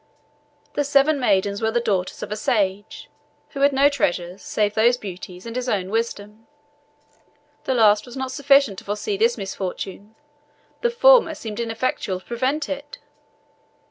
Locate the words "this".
9.15-9.37